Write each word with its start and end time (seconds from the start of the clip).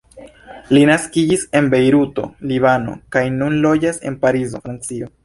Li 0.75 0.79
naskiĝis 0.89 1.43
en 1.59 1.67
Bejruto, 1.73 2.23
Libano, 2.53 2.97
kaj 3.17 3.23
nun 3.37 3.59
loĝas 3.67 4.01
en 4.11 4.19
Parizo, 4.25 4.63
Francio. 4.65 5.13